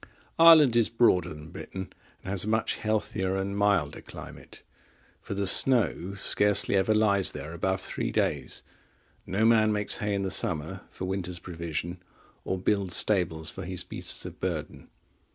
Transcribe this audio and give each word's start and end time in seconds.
(31) 0.37 0.47
Ireland 0.47 0.75
is 0.77 0.89
broader 0.89 1.29
than 1.29 1.51
Britain 1.51 1.93
and 2.23 2.31
has 2.31 2.43
a 2.45 2.49
much 2.49 2.77
healthier 2.77 3.35
and 3.35 3.55
milder 3.55 4.01
climate; 4.01 4.63
for 5.21 5.35
the 5.35 5.45
snow 5.45 6.15
scarcely 6.15 6.75
ever 6.75 6.95
lies 6.95 7.33
there 7.33 7.53
above 7.53 7.81
three 7.81 8.09
days: 8.11 8.63
no 9.27 9.45
man 9.45 9.71
makes 9.71 9.97
hay 9.97 10.15
in 10.15 10.23
the 10.23 10.31
summer 10.31 10.81
for 10.89 11.05
winter's 11.05 11.37
provision, 11.37 12.01
or 12.43 12.57
builds 12.57 12.95
stables 12.95 13.51
for 13.51 13.63
his 13.63 13.83
beasts 13.83 14.25
of 14.25 14.39
burden. 14.39 14.89